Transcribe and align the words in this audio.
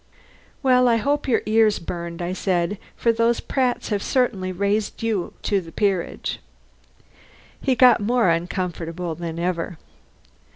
"Well, 0.63 0.87
I 0.87 0.95
hope 0.95 1.27
your 1.27 1.43
ears 1.45 1.77
burned," 1.77 2.23
I 2.23 2.33
said, 2.33 2.79
"for 2.95 3.11
those 3.13 3.39
Pratts 3.39 3.89
have 3.89 4.01
certainly 4.01 4.51
raised 4.51 5.03
you 5.03 5.33
to 5.43 5.61
the 5.61 5.71
peerage." 5.71 6.39
He 7.61 7.75
got 7.75 7.99
more 7.99 8.29
uncomfortable 8.29 9.13
than 9.13 9.37
ever. 9.37 9.77